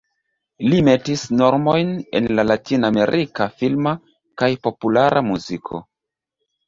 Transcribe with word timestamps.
Li 0.69 0.77
metis 0.87 1.25
normojn 1.41 1.91
en 2.21 2.29
latinamerika 2.51 3.49
filma 3.61 3.95
kaj 4.43 4.51
populara 4.69 5.25
muziko. 5.33 5.83